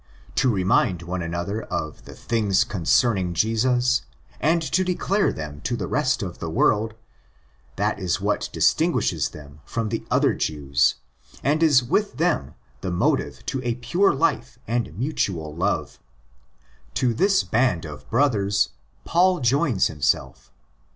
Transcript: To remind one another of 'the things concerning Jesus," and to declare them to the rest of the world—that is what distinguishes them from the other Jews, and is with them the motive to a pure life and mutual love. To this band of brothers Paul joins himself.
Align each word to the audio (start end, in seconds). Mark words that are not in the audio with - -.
To 0.33 0.49
remind 0.51 1.03
one 1.03 1.21
another 1.21 1.61
of 1.61 2.05
'the 2.05 2.15
things 2.15 2.63
concerning 2.63 3.35
Jesus," 3.35 4.01
and 4.39 4.59
to 4.63 4.83
declare 4.83 5.31
them 5.31 5.61
to 5.65 5.77
the 5.77 5.85
rest 5.85 6.23
of 6.23 6.39
the 6.39 6.49
world—that 6.49 7.99
is 7.99 8.19
what 8.19 8.49
distinguishes 8.51 9.29
them 9.29 9.59
from 9.63 9.89
the 9.89 10.03
other 10.09 10.33
Jews, 10.33 10.95
and 11.43 11.61
is 11.61 11.83
with 11.83 12.17
them 12.17 12.55
the 12.81 12.89
motive 12.89 13.45
to 13.45 13.61
a 13.63 13.75
pure 13.75 14.11
life 14.11 14.57
and 14.67 14.97
mutual 14.97 15.55
love. 15.55 15.99
To 16.95 17.13
this 17.13 17.43
band 17.43 17.85
of 17.85 18.09
brothers 18.09 18.69
Paul 19.05 19.39
joins 19.39 19.85
himself. 19.85 20.51